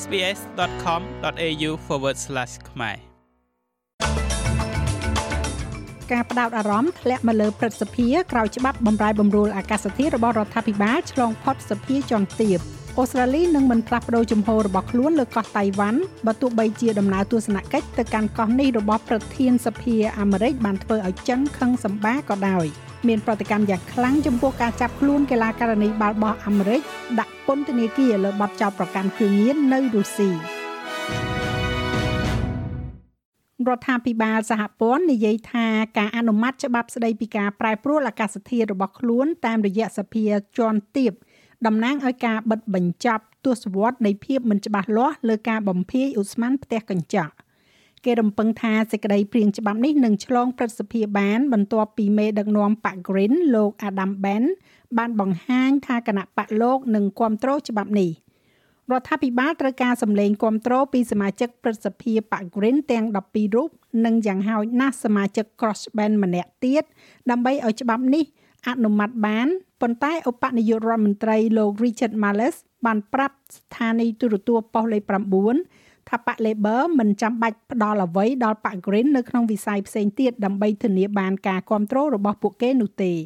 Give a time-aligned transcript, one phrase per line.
[0.00, 1.70] sbs.com.au/
[2.70, 2.96] ខ្មែរ
[6.12, 12.58] ការផ្ដោតអារម្មណ៍ធ្លាក់មកលើព្រឹទ្ធសភាក្រោយច្បាប់បំរែបំរួលអាកាសធាតុរបស់រដ្ឋាភិបាលឆ្លងផុតសភាជាន់ទាប
[12.98, 22.66] អូស្ត្រាលីនឹងមិនផ្លាស់ប្តូរជំហររបស់ខ្លួនលើកោះតៃវ៉ាន់បើទោះបីជាដំណើរទស្សនកិច្ចទៅកាន់កោះនេះរបស់ប្រធានសភាអាមេរិកបានធ្វើឲ្យចិនខឹងសម្បាក៏ដោយ
[23.08, 26.80] មានប្រតិកម្មយ៉ាងខ្លាំងចំពោះការចាប់ខ្លួនកីឡាករនីបាល់បោះអាមេរិក
[27.20, 30.34] ដាក់ពន្ធនាគារលើបទចោទប្រកាន់គ្រឿងញៀននៅរុស្ស៊ីរ
[33.78, 35.66] ដ្ឋាភិបាលសហព័ន្ធនិយាយថា
[35.98, 40.24] ការអនុម័តច្បាប់ស្តីពីការប្រែប្រួលអាកាសធាតុរបស់ខ្លួនតាមរយៈសភា
[40.58, 41.12] ជាន់ទាប
[41.66, 47.32] តំណាងឲ្យការបិទបញ្ចប់ទស្សវត្សនៃភាពមិនច្បាស់លាស់លើការបំភាយឧស្ម័នផ្ទះកញ្ចក់
[48.04, 54.44] គេរំពឹងថាសេចក្តីព្រៀងច្បាប់នេះនឹងឆ្លងព្រឹទ្ធសភាបាន បន្ទាប់ពីមេដឹកនាំបក Green លោក Adam Ben
[54.98, 58.10] បានបង្ហាញថាគណៈបកលោកនឹងគ្រប់គ្រងច្បាប់នេះ
[58.90, 63.68] រដ្ឋាភិបាលត្រូវការសម្លេងគ្រប់គ្រងពីសមាជិកព្រឹទ្ធសភាបក Green ទាំង12រូប
[64.04, 66.84] និងយ៉ាងហោចណាស់សមាជិក Crossband ម្នាក់ទៀត
[67.30, 68.24] ដើម្បីឲ្យច្បាប់នេះ
[68.68, 69.48] អនុម័តបាន
[69.80, 72.56] ប៉ុន្តែឧបនាយករដ្ឋមន្ត្រីលោក Richard Marles
[72.86, 75.02] បានប្រាប់ស្ថានីយទូរទស្សន៍ប៉ុស្តិ៍លេខ
[75.52, 83.14] 9 ថាបក Labor មិនចាំបាច់ផ្ដល់អ្វីដល់បក Green នៅក្នុងវិស័យផ្សេងទៀតដើម្បីធានាបានការគ្រប់គ្រងរបស់ពួកគេនោះទេ។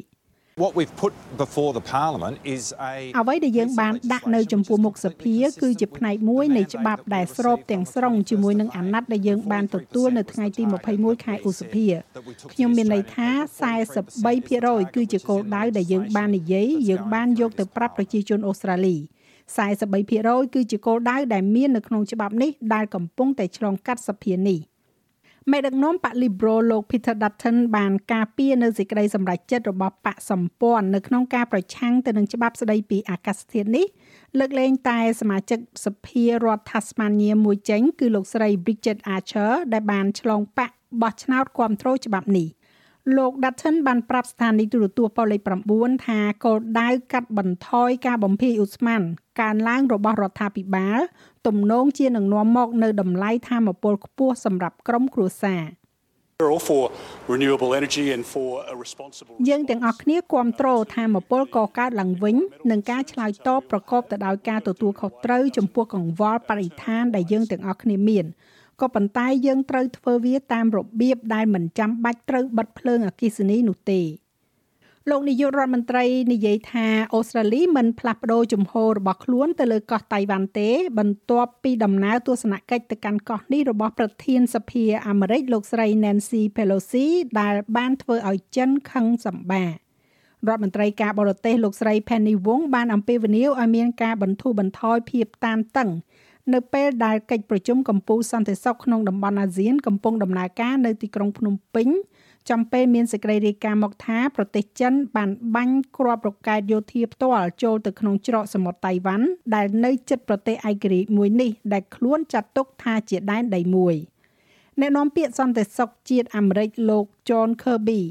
[0.63, 11.87] What we've put before the parliament is a អ្វីដែលយើងបានដាក់នៅចំពោះមុខសភាគឺជាផ្នែកមួយនៃច្បាប់ដែលស្របទាំងស្រុងជាមួយនឹងអាណត្តិដែលយើងបានទទួលនៅថ្ងៃទី21ខែឧសភា
[12.53, 13.29] ខ្ញុំមានន័យថា
[14.07, 18.97] 43%គឺជាគោលដៅដែលយើងបាននិយាយយើងបានយកទៅប្រាប់ប្រជាជនអូស្ត្រាលី
[19.47, 24.59] 43%គឺជាគោលដៅដែលមាននៅក្នុងច្បាប់នេះដែលកំពុងតែឆ្លងកាត់សភានេះ។
[25.51, 33.85] មេដឹកនាំបក Liberal លោក Peter Dutton បានការពារនៅសេចក្តីសម្រេចចិត្តរបស់បកសម្ព័ន្ធនៅក្នុងការប្រឆាំងទៅនឹងច្បាប់ស្តីពីអាកាសធាតុនេះ
[34.39, 40.71] លើកលែងតែសមាជិកសភារដ្ឋ Tasmania មួយចេញគឺលោកស្រី Bridget Archer ដែលបានឆ្លងបក
[41.01, 42.47] បោះឆ្នោតគ្រប់គ្រងច្បាប់នេះ
[43.15, 45.41] លោក Dutton បានប្រាប់ស្ថានីយទូរទស្សន៍ប៉ូលេខ
[45.73, 49.01] 9ថាគោលដៅកាត់បន្ថយការបំភាយឧស្ម័ន
[49.41, 50.99] កើនឡើងរបស់រដ្ឋាភិបាល
[51.47, 55.63] ទំនងជានឹងនាំមកនៅតម្លៃធម្មពលខ្ពស់សម្រាប់ក្រុមគ្រួសារ
[56.41, 56.83] We're all for
[57.33, 62.35] renewable energy and for a responsible យើងទាំងអស់គ្នាគ្រប់គ្រងធម្មពលកកើតឡើងវិញ
[62.71, 68.25] នឹងការឆ្លើយតបប្រកបទៅដោយការទទួលខុសត្រូវចំពោះកង្វល់បរិស្ថានដែលយើងទាំងអស់គ្នាមាន
[68.81, 74.01] ក៏ប៉ុន្តែយើងត្រូវធ្វើវាតាមរបៀបដែលមិនចាំបាច់ត្រូវបិទភ្លើងអគ្គិសនីនោះទេ
[75.11, 87.07] លោកនាយករដ្ឋមន្ត្រីនិយាយថាអូស្ត្រាលីមិនផ្លាស់ប្ដូរជំហររបស់ខ្លួនទៅលើកោះតៃវ៉ាន់ទេ បន្ទាប់ពីដំណើរទស្សនកិច្ចទៅកាន់កោះនេះរបស់ប្រធានសភាអាមេរិកលោកស្រី Nancy Pelosi
[87.39, 89.71] ដែលបានធ្វើឲ្យចិនខឹងសម្បារ
[90.47, 95.89] ដ្ឋមន្ត្រីការបរទេសលោកស្រី Penny Wong បានអំពាវនាវឲ្យមានការបន្ធូរបន្ថយភាពតានតឹង
[96.53, 101.87] នៅពេលដែលកិច្ចប្រជុំកម្ពុជាសន្តិសុខក្នុងតំបន់អាស៊ានកំពុងដំណើរការនៅទីក្រុងភ្នំពេញ
[102.49, 113.95] ចំពេលមានសេចក្តីរាយការណ៍មកថាប្រទេសចិនបានបាញ់គ្រាប់រ៉ុកែតយោធាផ្ទាល់ចូលទៅក្នុងច្រកសមុទ្រតៃវ៉ាន់ដែលនៅជិតប្រទេសឯករាជ្យមួយនេះដែលខ្លួនចាត់ទុកថាជាដែនដីមួយ
[114.79, 118.01] អ្នកនាំពាក្យសន្តិសុខជាតិអាមេរិកលោក John Kirby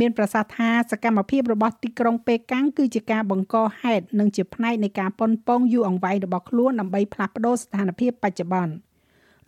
[0.00, 8.74] មានប្រសាសន៍ថាសកម្មភាពរបស់ទីក្រុងប៉េកាំងគឺជាការបង្កហេតុនិងជាផ្នែកនៃការប៉ុនប៉ងយូរអង្វែងរបស់ខ្លួនដើម្បីផ្លាស់ប្តូរស្ថានភាពបច្ចុប្បន្ន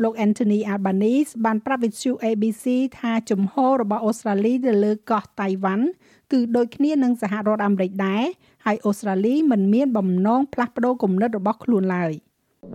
[0.03, 2.65] លោក Anthony Albanese បានប្រាប់វិទ្យុ ABC
[2.99, 5.87] ថាជំហររបស់អូស្ត្រាលីទៅលើកោះតៃវ៉ាន់
[6.32, 8.25] គឺដូចគ្នានឹងសហរដ្ឋអាមេរិកដែរ
[8.66, 12.12] ហើយអូស្ត្រាលីមិនមានបំណងផ្លាស់ប្តូរគំនិតរបស់ខ្លួនឡើយ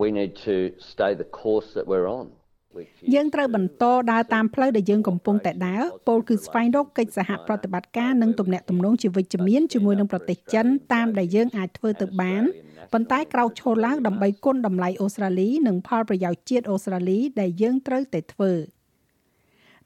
[0.04, 0.56] We need to
[0.92, 2.26] stay the course that we're on
[3.14, 12.44] យើងត្រូវបន្តដើរតាមផ្លូវដែលយើងកំពុងតែដើរពោលគឺស្វែងរកកិច្ចសហប្រតិបត្តិការនិងទំនាក់ទំនងជាវិជ្ជមានជាមួយនឹងប្រទេសចិនតាមដែលយើងអាចធ្វើទៅបាន
[12.94, 18.54] ប៉ុន្តែក្រោកឈរឡើងដើម្បីគុណតម្លៃអូស្ត្រាលី និងផលប្រយោជន៍ជាតិអូស្ត្រាលីដែលយើងត្រូវតែធ្វើ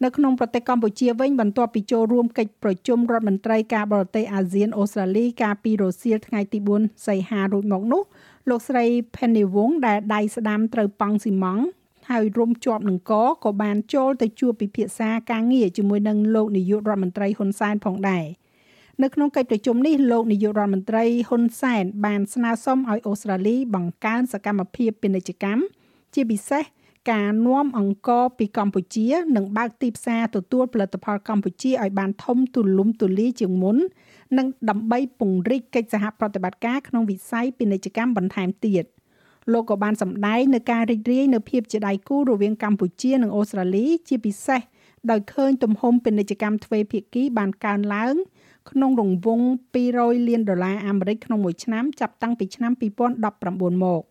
[0.04, 8.02] នៅក្នុងប្រទេសកម្ពុជាវិញបន្ទាប់ពីចូលរួមកិច្ចប្រជុំរដ្ឋមន្ត្រីការបរទេសអាស៊ានអូស្ត្រាលីកាលពីរសៀលថ្ងៃទី4សីហារួចមកនោះ
[8.50, 8.86] លោកស្រី
[9.16, 11.64] Penny Wong ដែលដៃស្ដាំត្រូវប៉ង់ស៊ីម៉ង់
[12.10, 13.14] ហើយរុំជាប់នឹងក
[13.44, 18.26] ក៏បានចូលទៅជួបពិភាក្សាការងារជាមួយនឹងលោកនាយករដ្ឋមន្ត្រីហ៊ុនសែនផងដែរ
[19.04, 25.62] នៅក្នុងកិច្ចប្រជុំនេះលោកនាយករដ្ឋមន្ត្រីហ៊ុនសែនបានស្នើសុំឲ្យអូស្ត្រាលីបង្កើនសកម្មភាពពាណិជ្ជកម្ម
[26.14, 26.64] ជាពិសេស
[27.12, 33.78] ការនាំអង្ករពីកម្ពុជា និងបើកទីផ្សារទទួលផលិតផលកម្ពុជាឲ្យបានធំទូលំទូលាយជាងមុន
[34.38, 38.86] និងដើម្បីពង្រីកកិច្ចសហប្រតិបត្តិការក្នុងវិស័យពាណិជ្ជកម្មបន្ថែមទៀត។
[39.52, 44.62] លោកក៏បានសម្ដែងនៅការរីករាយនៅភាពជាដៃគូរវាងកម្ពុជានិងអូស្ត្រាលីជាពិសេស
[45.12, 48.16] ដោយឃើញទំហំពាណិជ្ជកម្មទ្វេភាគីបានកើនឡើង
[48.72, 49.46] ក្នុងរង្វង់
[49.86, 52.72] 200លានដុល្លារអាមេរិកក្នុងមួយឆ្នាំចាប់តាំងពីឆ្នាំ
[53.30, 54.04] 2019មក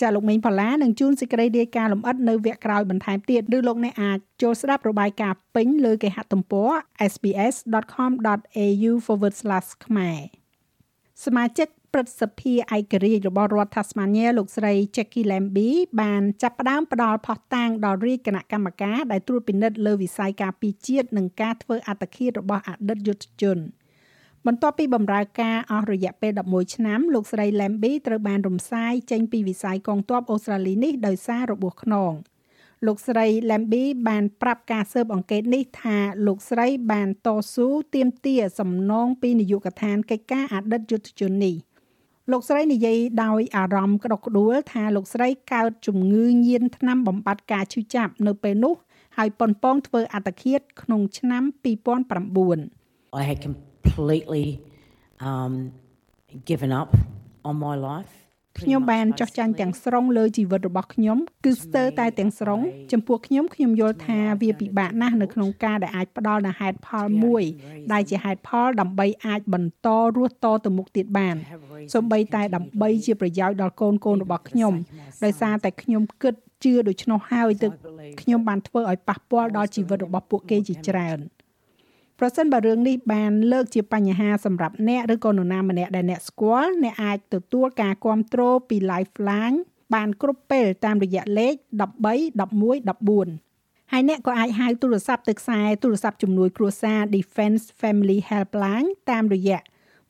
[0.00, 6.70] ចាលោកមេងផល្លានឹងជួនសេចក្តីរាយការណ៍លម្អិតនៅវគ្គក្រោយបន្ថែមទៀតឬលោកអ្នកអាចចូលស្ដាប់របាយការណ៍ពេញលើគេហទំព័រ
[7.12, 8.92] sbs.com.au/
[9.84, 10.18] ខ្មែរ
[11.24, 23.58] សមាជិក ព្រឹទ្ធសភាឯករាជ្យរបស់រដ្ឋ Tasmania លោកស្រី Jackie Lambie បានចាប់ផ្ដើមផ្ដល់ផុសតាងដល់រាជគណៈកម្មការដែលត្រួតពិនិត្យលើវិស័យការពារជាតិនិងការធ្វើអត្តឃាតរបស់អតីតយុទ្ធជន។
[24.46, 32.12] បន្ទាប់ពីបម្រើការអស់រយៈពេល11ឆ្នាំលោកស្រី Lambie ត្រូវបានរំសាយចេញពីវិស័យកងទ័ពអូស្ត្រាលីនេះដោយសាររបួសខ្នង
[32.86, 41.56] លោកស្រី Lambie បានប្រាប់ការស៊ើបអង្កេតនេះថាលោកស្រីបានតស៊ូទាមទារសំណងពីនាយកដ្ឋានកិច្ចការអតីតយុទ្ធជននេះ
[42.32, 48.74] លោកស្រីនិយាយដោយអារម្មណ៍ក្តុកក្តួលថាលោកស្រីកើតជំងឺញៀនថ្នាំបំបត្តិការឈឺចាប់នៅពេលនោះ
[49.16, 51.42] ហើយប៉ុនប៉ងធ្វើអត្តឃាតក្នុងឆ្នាំ
[52.54, 54.46] 2009 I had completely
[55.28, 55.54] um
[56.50, 56.90] given up
[57.48, 58.14] on my life
[58.60, 62.60] ខ្ញុំបានចោះចាញ់ទាំងស្រុងលើជីវិតរបស់ខ្ញុំគឺស្ទើរតែទាំងស្រុង
[62.92, 67.42] ចំពោះខ្ញុំខ្ញុំយល់ថាវាពិបាកណាស់នៅក្នុងការដែលអាចផ្ដល់នូវហេតុផលមួយ
[67.92, 71.36] ដែលជាហេតុផលដើម្បីអាចបន្តរស់តទៅមុខទៀតបាន
[71.94, 74.74] សូម្បីតែដើម្បីជាប្រយោជន៍ដល់កូនកូនរបស់ខ្ញុំ
[75.24, 76.34] ដោយសារតែខ្ញុំគិត
[76.64, 77.72] ជឿដូច្នោះហើយទើប
[78.20, 81.20] ខ្ញុំបានធ្វើឲ្យប៉ះពាល់ដល់ជីវិតរបស់ពួកគេជាច្រើន។
[82.18, 89.58] ប្រសិនបើរឿងនេះបានលើកជាបញ្ហាសម្រាប់អ្នកឬក៏នរណាម្នាក់ដែលអ្នកស្គាល់អ្នកអាចទទួលការគ្រប់គ្រងពី Lifeline
[89.94, 92.06] បានគ្រប់ពេលតាមរយៈលេខ13 11
[93.34, 99.58] 14ហើយអ្នកក៏អាចហៅទូរស័ព្ទទៅខ្សែទូរស័ព្ទជំនួយគ្រួសារ Defense Family Helpline តាមរយៈ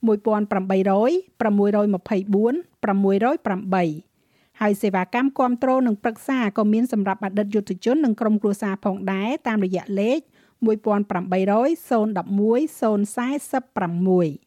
[0.05, 4.15] 1800 624 608
[4.61, 14.45] ហើយសេវាកម្មគ្រប់គ្រងនិងប្រឹក្សាក៏មានសម្រាប់អតីតយុទ្ធជននិងក្រុមគ្រួសារផងដែរតាមរយៈលេខ0 1800 011 046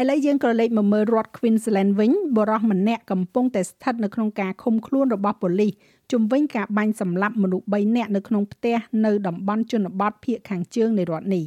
[0.00, 5.72] ឥឡូវយើងក៏លេខមកមើលរដ្ឋ Queensland វិញបរិះម្នាក់កំពុងតែស្ថិតនៅក្នុងការឃុំខ្លួនរបស់ប៉ូលីស
[6.12, 11.44] ជំវិញការបាញ់សម្លាប់មនុស្ស3នាក់នៅក្នុងផ្ទះនៅតំបន់ជនបទភាគខាងជើងនៃរដ្ឋនេះ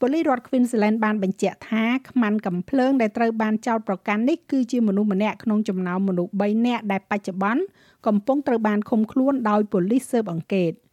[0.00, 7.62] ប៉ូលីសរដ្ឋ Queensland បានបញ្ជាក់ថាខ្មាន់កំភ្លើងដែលត្រូវបានចោទប្រកាន់នេះគឺជាមនុស្សម្នាក់ក្នុងចំណោមមនុស្ស3នាក់ដែលបច្ចុប្បន្ន
[8.06, 10.72] កំពុងត្រូវបានឃុំខ្លួនដោយប៉ូលីសស៊ើបអង្កេត។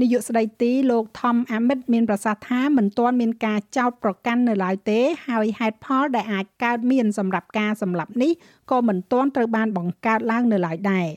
[0.00, 8.32] នាយកស្ដីទីលោក Tom Ammett មានប្រសាសន៍ថាមិនទាន់មានការចោទប្រកាន់នៅឡើយទេ ហើយហេតុផលដែលអាចកើតមានសម្រាប់ការសម្លាប់នេះ
[8.70, 11.08] ក៏មិនទាន់ត្រូវបានបង្កើតឡើងនៅឡើយដែរ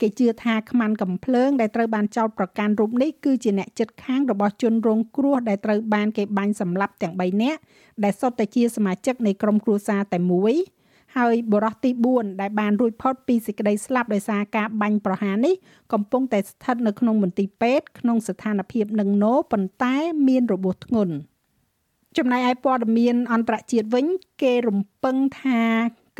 [0.00, 7.60] គេជឿថាខ្មាន់កំភ្លើងដែលត្រូវបានចោទប្រកាន់រូបនេះគឺជាអ្នកចិត្តខាងរបស់ជនរងគ្រោះដែលត្រូវបានគេបាញ់សម្លាប់ទាំង3នាក់
[8.04, 10.54] ដែលសុទ្ធតែជាសមាជិកនៃក្រុមគ្រួសារតែមួយ
[11.16, 15.54] ហើយបរិះទី4ដែលបានរួចផុតពីសេចក្តីស្លាប់ដោយសារការបាញ់ប្រហារនេះ
[15.92, 19.96] កំពុងតែស្ថិតនៅក្នុងមន្ទីរពេទ្យក្នុងស្ថានភាពនឹងណូប៉ុន្តែ
[20.28, 21.14] មានរបួសធ្ងន់
[22.16, 24.06] ចំណែកឯព័ត៌មានអន្តរជាតិវិញ
[24.42, 25.62] គេរំពឹងថា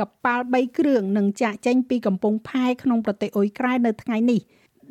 [0.00, 4.40] កប៉ាល់3គ្រឿងនឹងចាក់ចេញពីកំពង់ផែក្នុងប្រទេសអ៊ុយក្រែននៅថ្ងៃនេះ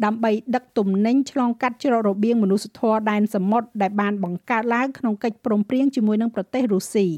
[0.05, 7.07] ដើម្បីដឹកទំនិញឆ្លងកាត់ច្រករបៀងមនុស្សធម៌ដែនសមុទ្រដែលបានបង្កើតឡើងក្នុងកិច្ចព្រមព្រៀងជាមួយនឹងប្រទេសរុស្ស៊ី។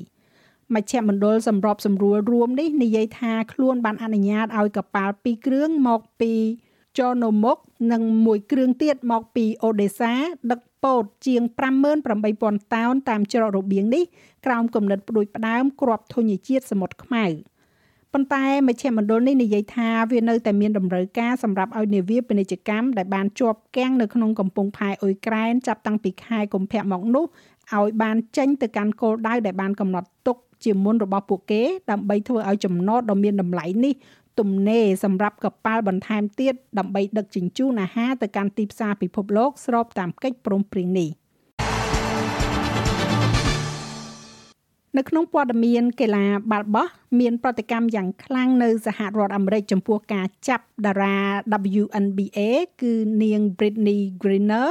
[0.76, 6.34] មជ្ឈមណ្ឌលសម្របសម្រួលរួមនេះនិយាយថាខ្លួនបានអនុញ្ញាតឲ្យកប៉ាល់2គ្រឿងមកពី
[7.00, 7.58] ចណូមុក
[7.92, 10.14] និងមួយគ្រឿងទៀតមកពីអូដេសា
[10.52, 11.44] ដឹកពោតជាង
[12.14, 14.04] 58000តោនតាមច្រករបៀងនេះ
[14.46, 17.26] ក្រោមគំនិតផ្ដួចផ្ដើមក្របធញ្ញជាតិសមុទ្រខ្មៅ
[18.14, 27.26] ប៉ុន្តែមជ្ឈមណ្ឌលនេះនិយាយថាវានៅតែមានតម្រូវការសម្រាប់ឲ្យនាវាពាណិជ្ជកម្មដែលបានជាប់គាំងនៅក្នុងកំពង់ផែអ៊ុយក្រែនចាប់តាំងពីខែកុម្ភៈមកនោះ
[27.74, 31.62] ឲ្យបានចេញទៅកាន់គោលដៅដែលបានកំណត់ទុក ជាមុនរបស់ពួកគេ
[31.92, 33.94] ដើម្បីធ្វើឲ្យចំណតដ៏មានតម្លៃនេះ
[34.40, 41.10] ទំនេរសម្រាប់កប៉ាល់បន្ថែមទៀតដើម្បីដឹកជញ្ជូនអាហារទៅកាន់ទីផ្សារពិភពលោកស្របតាមកិច្ចព្រមព្រៀងនេះ
[44.98, 46.88] នៅក្នុងព័ត៌មានកីឡាបាល់បោះ
[47.20, 51.16] មានប្រតិកម្មយ៉ាងខ្លាំងនៅសហរដ្ឋអាមេរិកចំពោះការចាប់តារា
[51.82, 52.40] WNBA
[52.82, 54.70] គឺនាង Britney Griner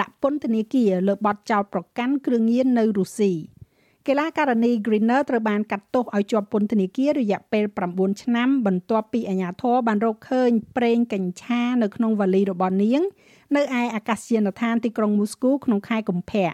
[0.00, 3.32] ដាក់ពន្ធនាគារលើបទចោទប្រកាន់គ្រឿងញៀននៅរុស្ស៊ី
[4.08, 13.02] កីឡាករនី Greener ត្រូវបានកាត់ទោសឲ្យជាប់ពន្ធនាគាររយៈពេល9ឆ្នាំបន្ទាប់ពីអាជ្ញាធរបានរកឃើញប្រេងកញ្ឆានៅក្នុងវ៉ាលីរបស់នាង
[13.56, 16.52] នៅឯអាកាសយានដ្ឋានទីក្រុងមូស្គូក្នុងខែកុម្ភៈ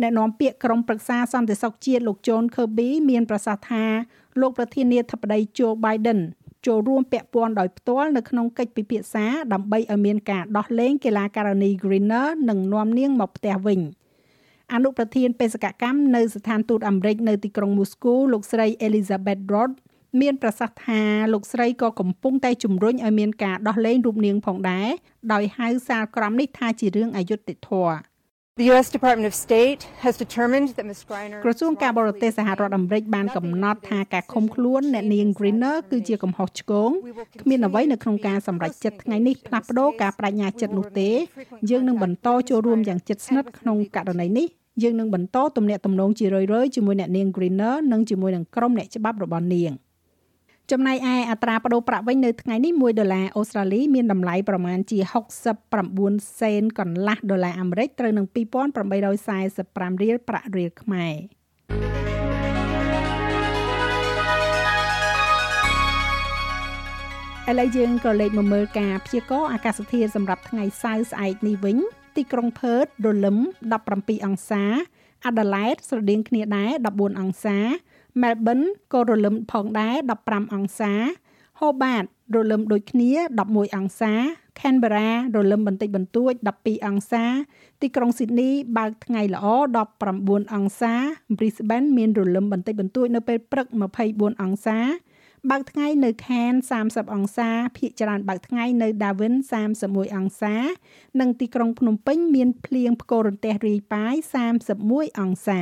[0.00, 3.84] អ្នកនាំពាក្យក្រុមប្រឹក្សាសន្តិសុខជាតិលោក John Kirby មានប្រសាសន៍ថា
[4.40, 6.20] លោកប្រធានាធិបតី Joe Biden
[6.66, 13.80] ចូលរួមពាក់ព័ន្ធដោយផ្ទាល់នៅក្នុងកិច្ចពិភាក្សាដើម្បីឲ្យមានការដោះលែងកីឡាករនី Greener និងនាំនាងមកផ្ទះវិញ។
[14.74, 19.76] អនុប្រធានបេសកកម្មនៅស្ថានទូតអាមេរិកនៅទីក្រុងមូស្គូលោកស្រី Elizabeth Roth
[20.20, 21.02] មានប្រសាសន៍ថា
[21.32, 24.88] លោកស្រីក៏កំពុងតែជំរុញឲ្យមានការដោះលែងរូបនាងផងដែរ
[25.32, 27.96] ដោយហៅសាលក្រមនេះថាជារឿងអយុត្តិធម៌
[28.60, 28.90] The U.S.
[28.90, 31.00] Department of State has determined that Ms.
[31.08, 36.90] Griner ក្រសួងការបរទេសសហរដ្ឋអាមេរិកបានកំណត់ថាការឃុំខ្លួនអ្នកនាង Greener គឺជាកំហុសឆ្គង
[37.42, 41.10] គ្មានអ្វីនៅក្នុងការសម្រេចចិត្តថ្ងៃនេះផ្លាស់ប្ដូរការបដិញ្ញាចិត្តនោះទេ
[41.70, 44.48] យើងនឹងបន្តចូលរួមយ៉ាងជិតស្និទ្ធក្នុងករណីនេះ
[44.82, 49.72] យើងនឹងបន្តទំនាក់ទំនងជារឿយៗជាមួយអ្នកនាង Greener និងជាមួយនឹងក្រុមអ្នកច្បាប់របស់នាង។
[50.70, 54.98] ចំណែកឯអត្រាប្តូរប្រាក់វិញនៅថ្ងៃនេះ1ដុល្លារអូស្ត្រាលីមានតម្លៃប្រមាណជា
[55.72, 61.14] 69សេនកន្លះដុល្លារអាមេរិកត្រូវនឹង2845រៀលប្រាក់រៀលខ្មែរ
[67.50, 71.78] ឥឡូវយើងក៏លេខមកមើលការព្យាករណ៍អាកាសធាតុសម្រាប់ថ្ងៃសៅរ៍ស្អែកនេះវិញ
[72.16, 73.38] ទីក្រុងផឺតរលឹម
[73.82, 74.62] 17អង្សា
[75.26, 77.58] អាដាលេដស្រដៀងគ្នាដែរ14អង្សា
[78.20, 80.92] Melbourne ក៏រលឹមផងដែរ15អង្សា
[81.60, 83.10] Hobart រលឹមដូចគ្នា
[83.42, 84.12] 11អង្សា
[84.58, 87.24] Canberra រលឹមបន្តិចបន្តួច12អង្សា
[87.80, 89.46] ទីក្រុង Sydney បើកថ្ងៃល្អ
[90.00, 90.94] 19អង្សា
[91.38, 93.66] Brisbane មានរលឹមបន្តិចបន្តួចនៅពេលព្រឹក
[94.04, 94.78] 24អង្សា
[95.50, 99.34] បើកថ្ងៃនៅ Cairns 30អង្សាភាគច្រើនបើកថ្ងៃនៅ Darwin
[99.74, 100.56] 31អង្សា
[101.20, 104.14] និងទីក្រុងភ្នំពេញមានភ្លៀងផ្គររន្ទះរាយប៉ាយ
[104.68, 105.60] 31អង្សា